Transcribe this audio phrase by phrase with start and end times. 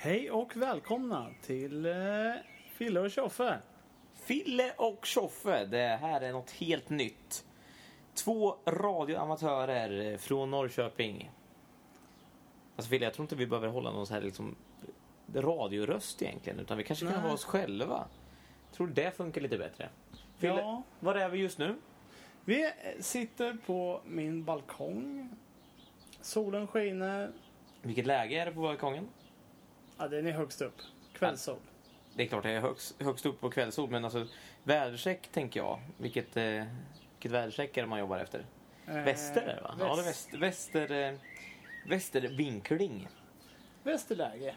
[0.00, 1.92] Hej och välkomna till eh,
[2.72, 3.58] Fille och Tjoffe.
[4.14, 7.44] Fille och Tjoffe, det här är något helt nytt.
[8.14, 11.30] Två radioamatörer från Norrköping.
[12.76, 14.56] Alltså Fille, jag tror inte vi behöver hålla någon så här liksom
[15.34, 17.22] radioröst egentligen, utan vi kanske kan Nej.
[17.22, 18.04] vara oss själva.
[18.72, 19.88] Tror det funkar lite bättre.
[20.36, 20.82] Fille, Ja.
[21.00, 21.74] var är vi just nu?
[22.44, 22.70] Vi eh,
[23.00, 25.30] sitter på min balkong.
[26.20, 27.32] Solen skiner.
[27.82, 29.08] Vilket läge är det på balkongen?
[29.98, 30.74] Ja, den är högst upp.
[31.12, 31.56] Kvällssol.
[32.14, 34.26] Det är klart det är högst, högst upp på kvällssol, men alltså
[34.64, 35.80] väderstreck tänker jag.
[35.98, 36.64] Vilket, eh,
[37.14, 38.44] vilket väderstreck är det man jobbar efter?
[38.86, 39.74] Eh, Väster är det va?
[39.80, 41.18] Ja, det är väst- väst, väster, eh,
[41.88, 43.08] västervinkling.
[43.82, 44.54] Västerläge.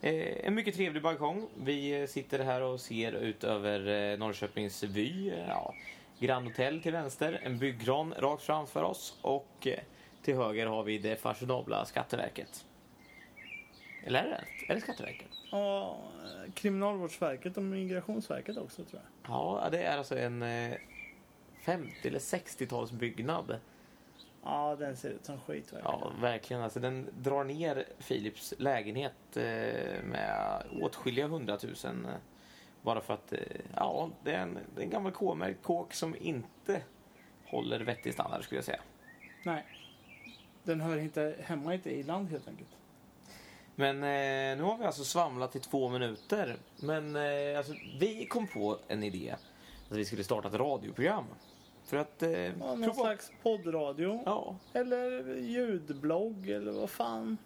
[0.00, 1.48] Eh, en mycket trevlig balkong.
[1.56, 5.28] Vi sitter här och ser ut över eh, Norrköpings vy.
[5.30, 5.74] Eh, Ja,
[6.18, 9.78] Grand Hotel till vänster, en byggkran rakt framför oss och eh,
[10.22, 12.64] till höger har vi det fashionabla Skatteverket.
[14.04, 15.28] Eller är det Är det Skatteverket?
[15.52, 19.32] Eh, Kriminalvårdsverket och Migrationsverket också tror jag.
[19.34, 20.74] Ja, det är alltså en eh,
[21.60, 23.56] 50 eller 60-talsbyggnad.
[24.44, 25.98] Ja, den ser ut som skit verkligen.
[26.00, 26.62] Ja, verkligen.
[26.62, 32.04] Alltså, den drar ner Philips lägenhet eh, med åtskilliga hundratusen.
[32.04, 32.14] Eh,
[32.82, 33.38] bara för att, eh,
[33.74, 36.82] ja, det är en, det är en gammal K-märkt kåk som inte
[37.46, 38.80] håller vettig standard skulle jag säga.
[39.44, 39.66] Nej.
[40.62, 42.70] Den hör inte hemma i ett i-land helt enkelt.
[43.80, 46.56] Men eh, nu har vi alltså svamlat i två minuter.
[46.76, 49.34] Men eh, alltså, vi kom på en idé.
[49.90, 51.24] Att vi skulle starta ett radioprogram.
[51.84, 52.22] För att...
[52.22, 54.22] Eh, Ja, någon prova- slags poddradio.
[54.26, 57.36] Ja, Eller ljudblogg eller vad fan.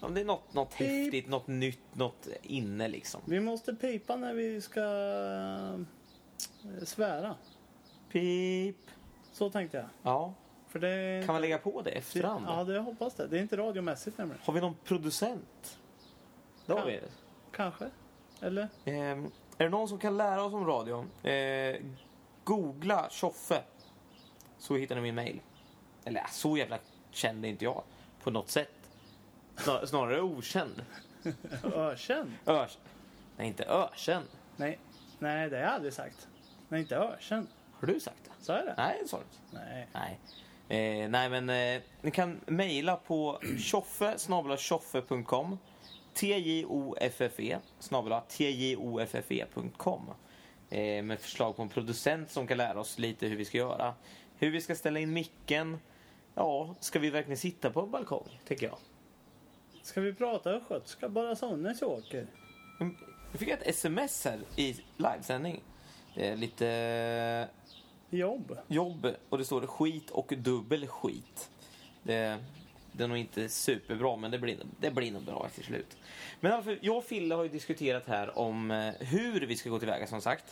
[0.00, 0.88] om det är något, något Pip.
[0.88, 3.20] häftigt, något nytt, något inne liksom.
[3.24, 4.80] Vi måste pipa när vi ska
[6.64, 7.34] eh, svära.
[8.12, 8.76] Pip.
[9.32, 9.86] Så tänkte jag.
[10.02, 10.34] Ja,
[10.70, 12.44] För det, kan man lägga på det efterhand?
[12.48, 13.26] Ja, det jag hoppas det.
[13.26, 14.40] Det är inte radiomässigt nämligen.
[14.44, 15.78] Har vi någon producent?
[16.66, 17.00] Det har vi.
[17.52, 17.90] Kanske.
[18.40, 18.68] Eller?
[18.84, 19.24] Ehm,
[19.58, 21.06] är det någon som kan lära oss om radio?
[21.30, 21.80] Eh,
[22.44, 23.62] googla Tjoffe.
[24.58, 25.40] Så hittar ni min mail.
[26.04, 26.78] Eller så jävla
[27.10, 27.82] känd är inte jag.
[28.22, 28.90] På något sätt.
[29.56, 30.84] Snar, snarare okänd.
[31.74, 32.32] Ökänd?
[32.46, 32.78] Örs.
[33.36, 34.26] Nej, inte ökänd.
[34.56, 34.78] Nej.
[35.18, 36.28] Nej, det har jag aldrig sagt.
[36.68, 37.46] Nej, inte ökänd.
[37.72, 38.44] Har du sagt det?
[38.44, 38.74] Sa jag det?
[38.76, 39.64] Nej, det sa du inte.
[39.66, 39.88] Nej.
[39.92, 40.20] Nej.
[40.70, 44.14] Eh, nej, men eh, ni kan mejla på tjoffe
[44.58, 45.58] tjoffe.com
[46.14, 50.10] T-J-O-F-F-E snabel T-J-O-F-F-E.com
[50.70, 53.94] eh, med förslag på en producent som kan lära oss lite hur vi ska göra.
[54.38, 55.78] Hur vi ska ställa in micken.
[56.34, 58.78] Ja, ska vi verkligen sitta på en balkong, tänker jag.
[59.82, 62.26] Ska vi prata östgötska bara Sonnes åker?
[62.80, 62.96] Mm,
[63.30, 65.62] Jag fick ett sms här i livesändning.
[66.14, 67.48] Det är lite
[68.10, 68.58] Jobb?
[68.68, 71.50] jobb och det står skit och dubbel skit.
[72.02, 72.38] Det,
[72.92, 75.96] det är nog inte superbra men det blir, det blir nog bra till slut.
[76.40, 79.78] Men alltså, jag och Fille har ju diskuterat här om eh, hur vi ska gå
[79.78, 80.44] tillväga som sagt.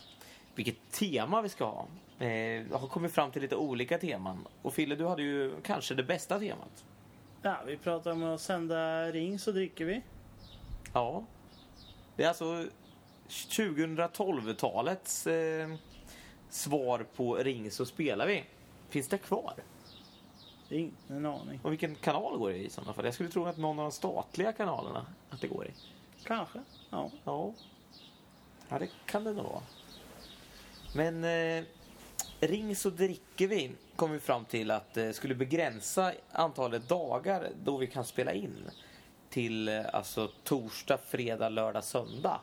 [0.55, 1.87] Vilket tema vi ska ha.
[2.19, 2.29] Eh,
[2.71, 4.47] jag har kommit fram till lite olika teman.
[4.63, 6.85] Och Fille, du hade ju kanske det bästa temat.
[7.43, 10.03] Ja, vi pratar om att sända ring så dricker vi.
[10.93, 11.25] Ja.
[12.17, 12.67] Det är alltså
[13.29, 15.69] 2012-talets eh,
[16.51, 18.45] svar på Ring så spelar vi.
[18.89, 19.55] Finns det kvar?
[20.69, 21.61] Ingen aning.
[21.63, 23.05] Och vilken kanal går det i i sådana fall?
[23.05, 25.71] Jag skulle tro att någon av de statliga kanalerna att det går i.
[26.25, 26.59] Kanske.
[26.91, 27.11] Ja.
[27.25, 27.53] Ja.
[28.69, 29.63] Ja, det kan det nog vara.
[30.95, 31.65] Men eh,
[32.41, 37.77] Ring så dricker vi kom vi fram till att eh, skulle begränsa antalet dagar då
[37.77, 38.71] vi kan spela in
[39.31, 42.41] till eh, alltså torsdag, fredag, lördag, söndag.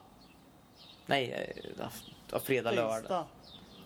[1.05, 3.01] Nej, eh, fredag, lördag.
[3.01, 3.25] Tisdag.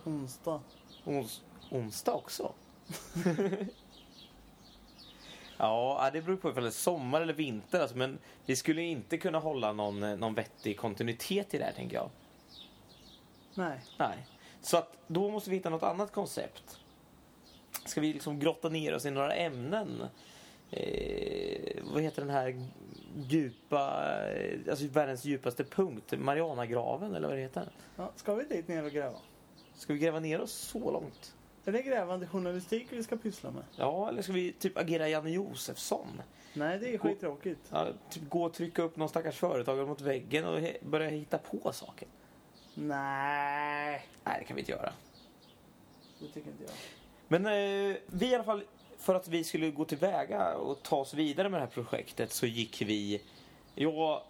[0.09, 0.61] Onsdag.
[1.05, 2.53] Ons, onsdag också?
[5.57, 7.79] ja, det beror på ifall det är sommar eller vinter.
[7.79, 11.95] Alltså, men vi skulle inte kunna hålla någon, någon vettig kontinuitet i det här, tänker
[11.95, 12.09] jag.
[13.53, 13.79] Nej.
[13.97, 14.27] Nej.
[14.61, 16.79] Så att då måste vi hitta något annat koncept.
[17.85, 20.03] Ska vi liksom grotta ner oss i några ämnen?
[20.71, 22.67] Eh, vad heter den här
[23.15, 26.13] djupa, eh, alltså världens djupaste punkt?
[26.17, 27.69] Marianagraven eller vad det heter?
[27.95, 29.17] Ja, ska vi dit ner och gräva?
[29.79, 31.35] Ska vi gräva ner oss så långt?
[31.65, 33.63] Är det grävande journalistik vi ska pyssla med?
[33.75, 36.21] Ja, eller ska vi typ agera Janne Josefsson?
[36.53, 37.59] Nej, det är skittråkigt.
[37.71, 41.71] Ja, typ gå och trycka upp någon stackars företagare mot väggen och börja hitta på
[41.71, 42.07] saker.
[42.73, 44.93] Nej, Nej, det kan vi inte göra.
[46.19, 46.71] det tycker inte jag.
[47.27, 48.63] Men eh, vi i alla fall,
[48.97, 52.45] för att vi skulle gå tillväga och ta oss vidare med det här projektet så
[52.45, 53.21] gick vi...
[53.75, 54.21] Jag,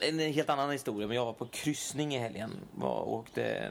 [0.00, 2.50] en helt annan historia, men jag var på kryssning i helgen.
[2.74, 3.70] Var, och åkte,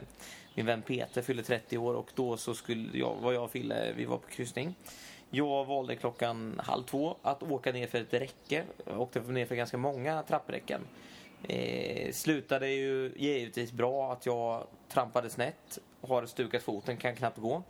[0.56, 3.92] min vän Peter fyllde 30 år och då så skulle jag, var jag och Fille,
[3.96, 4.74] vi var på kryssning.
[5.30, 8.64] Jag valde klockan halv två att åka ner för ett räcke.
[8.84, 10.80] Jag åkte ner för ganska många trappräcken.
[11.42, 17.62] Eh, slutade ju givetvis bra att jag trampade snett, har stukat foten, kan knappt gå.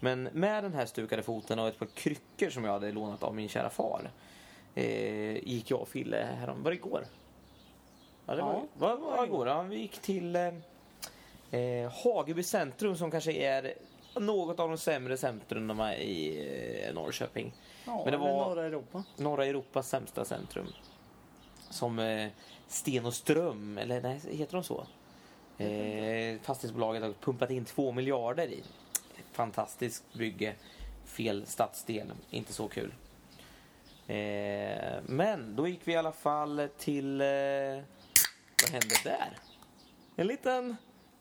[0.00, 3.34] Men med den här stukade foten och ett par kryckor som jag hade lånat av
[3.34, 4.10] min kära far
[4.74, 7.04] eh, gick jag och Fille härom, var det igår?
[8.26, 9.48] Ja, det var, Ja, var, var, var igår.
[9.48, 10.52] Ja, vi gick till eh,
[11.52, 13.74] eh, Hageby centrum som kanske är
[14.20, 17.52] något av de sämre centrumen i eh, Norrköping.
[17.86, 19.04] Ja, Men det var- norra Europa.
[19.16, 20.66] Norra Europas sämsta centrum.
[21.70, 22.28] Som eh,
[22.68, 24.86] Sten och Ström, eller nej, heter de så?
[25.58, 28.62] Eh, fastighetsbolaget har pumpat in två miljarder i.
[29.32, 30.54] Fantastiskt bygge.
[31.04, 32.94] Fel stadsdel, inte så kul.
[34.06, 37.20] Eh, men då gick vi i alla fall till...
[37.20, 37.26] Eh,
[38.62, 39.38] vad hände där?
[40.16, 40.76] En liten,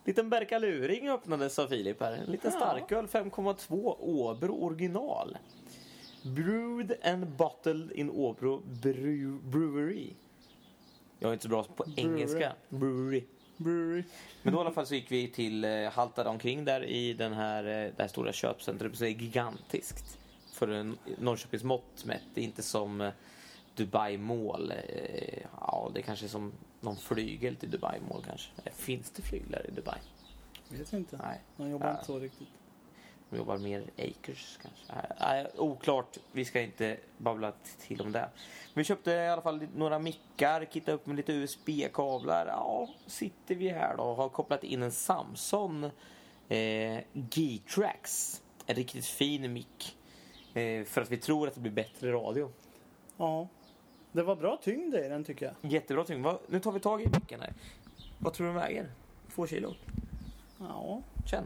[0.06, 2.12] liten Berkaluring öppnades av Filip här.
[2.14, 2.60] En liten Ja.
[2.60, 5.38] starköl 5,2 Åbro original.
[6.24, 10.14] Brewed and bottled in Åbro Brew- Brewery.
[11.20, 12.02] Jag är inte så bra på Brewery.
[12.12, 12.54] engelska.
[12.70, 13.24] Brewery.
[13.58, 14.04] Brewery.
[14.44, 17.34] Men då i alla fall så gick vi till, eh, haltade omkring där i den
[17.34, 19.00] här, eh, det här stora köpcentret.
[19.00, 20.18] Det är gigantiskt.
[20.54, 22.22] För en Norrköpings mått mätt.
[22.34, 23.12] Det är inte som eh,
[23.76, 24.74] Dubai Mall.
[25.60, 26.52] Ja, det är kanske som
[26.82, 28.52] någon flygel till Dubai Mall kanske.
[28.72, 30.00] Finns det flyglar i Dubai?
[30.70, 31.18] Vet inte.
[31.18, 31.42] Nej.
[31.58, 31.92] De jobbar Ja.
[31.94, 32.48] inte så riktigt.
[33.30, 35.14] De jobbar mer acres kanske.
[35.20, 36.18] Nej, oklart.
[36.32, 38.30] Vi ska inte babbla till om det.
[38.74, 42.46] Vi köpte i alla fall några mickar, kittade upp med lite USB-kablar.
[42.48, 45.84] Ja, sitter vi här då och har kopplat in en Samsung
[46.50, 48.42] eh, G-Trax.
[48.66, 49.98] En riktigt fin mick.
[50.54, 52.52] Eh, för att vi tror att det blir bättre radio.
[53.18, 53.48] Ja.
[54.12, 55.72] Det var bra tyngd i den tycker jag.
[55.72, 56.28] Jättebra tyngd.
[56.48, 57.54] Nu tar vi tag i micken här.
[58.20, 58.92] Vad tror du den väger?
[59.36, 59.74] Två kilo?
[60.60, 61.02] Ja.
[61.26, 61.44] Känn.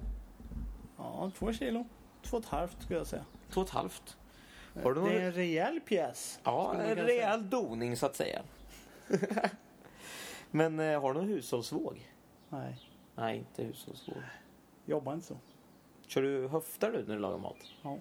[0.97, 1.85] Ja, två kilo.
[2.23, 3.25] Två och ett halvt skulle jag säga.
[3.49, 4.17] Två och ett halvt.
[4.83, 6.39] Har du någon- Det är en rejäl pjäs.
[6.43, 7.07] Ja, en kunna säga.
[7.07, 8.41] rejäl doning så att säga.
[10.51, 12.11] Men eh, har du någon hushållsvåg?
[12.49, 12.79] Nej,
[13.15, 14.17] Nej, inte hushållsvåg.
[14.85, 15.37] jobbar inte så.
[16.07, 17.57] Kör du, höftar du när du lagar mat?
[17.83, 17.97] Ja.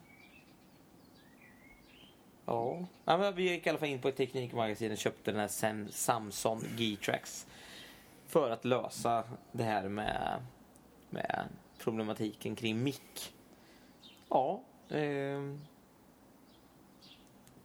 [2.46, 2.84] Ja.
[3.04, 5.48] ja men vi gick i alla fall in på ett teknikmagasin och köpte den här
[5.48, 7.46] Sam- Samsung G-Trax.
[8.26, 10.42] För att lösa det här med,
[11.10, 11.44] med
[11.78, 13.34] problematiken kring mick.
[14.28, 14.60] Ja.
[14.90, 15.60] ehm.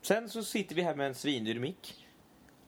[0.01, 2.07] Sen så sitter vi här med en svindyr mick.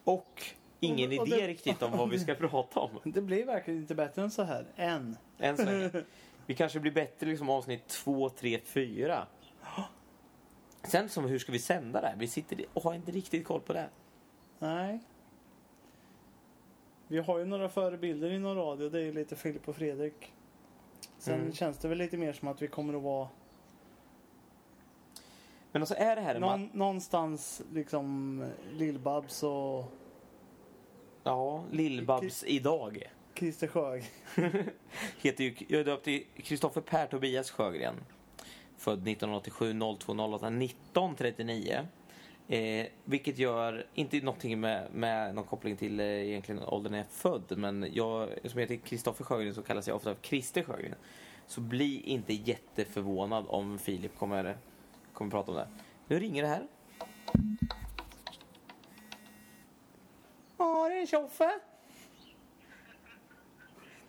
[0.03, 0.43] Och
[0.79, 2.89] ingen Och- och idé det- riktigt om vad vi ska prata om.
[3.03, 4.65] Det blir verkligen inte bättre än så här.
[4.75, 5.17] Än.
[5.39, 5.91] Än så länge.
[6.45, 9.27] Vi kanske blir bättre liksom avsnitt 2, 3, 4.
[10.83, 12.16] Sen som hur ska vi sända det här?
[12.16, 13.89] Vi sitter och har inte riktigt koll på det.
[14.60, 15.00] Nej.
[17.07, 18.89] Vi har ju några förebilder inom radio.
[18.89, 20.33] Det är ju lite Filip och Fredrik.
[21.18, 21.54] Sen Mm.
[21.54, 23.28] känns det väl lite mer som att vi kommer att vara
[25.72, 29.86] Men alltså är det här en någon, någonstans liksom Lill-Babs och
[31.24, 33.12] Ja, Lill-Babs idag.
[33.36, 34.04] Christer Sjög.
[35.22, 37.95] Heter ju, jag är döpt till Kristoffer Per Tobias Sjögren.
[38.81, 41.88] Född 1987 02 08 19 39.
[42.48, 47.10] Eh, vilket gör, inte någonting med, med någon koppling till eh, egentligen åldern jag är
[47.10, 50.95] född, men jag som heter Kristoffer Sjögren så kallas jag ofta för Christer Sjögren.
[51.48, 54.57] Så bli inte jätteförvånad om Filip kommer,
[55.13, 55.68] kommer prata om det.
[56.07, 56.68] Nu ringer det här.
[60.57, 61.59] Ja, det är Tjoffe.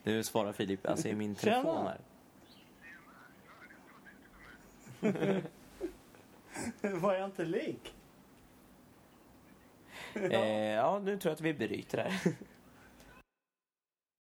[0.03, 1.99] Nu svarar Filip, alltså i min telefon här.
[6.83, 7.95] Var jag inte lik?
[10.15, 12.35] Eh, ja, nu tror jag att vi bryter här.